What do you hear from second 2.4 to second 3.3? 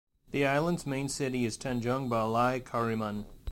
Karimun.